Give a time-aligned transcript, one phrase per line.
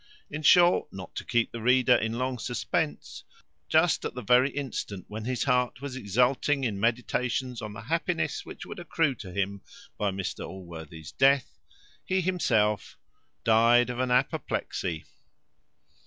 [0.31, 3.23] In short, not to keep the reader in long suspense,
[3.69, 8.43] just at the very instant when his heart was exulting in meditations on the happiness
[8.43, 9.61] which would accrue to him
[9.99, 11.59] by Mr Allworthy's death,
[12.03, 12.97] he himself
[13.43, 15.05] died of an apoplexy.